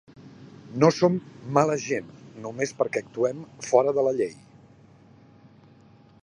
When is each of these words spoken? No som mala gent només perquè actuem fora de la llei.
No 0.83 0.87
som 0.99 1.17
mala 1.57 1.75
gent 1.83 2.09
només 2.45 2.73
perquè 2.79 3.05
actuem 3.05 3.45
fora 3.69 3.95
de 3.99 4.07
la 4.09 4.15
llei. 4.21 4.35